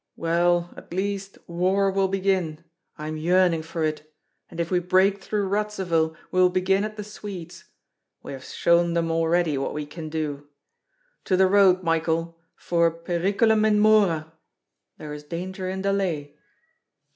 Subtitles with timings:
[0.15, 2.63] Well, at least war will begin;
[2.97, 4.11] I am yearning for it.
[4.49, 7.65] And if we break through Radzivill we will begin at the Swedes.
[8.23, 10.47] We have shown them already what we can do.
[11.25, 14.33] To the road, Michael, for periculum in mora
[14.97, 16.35] (there is danger in delay)!"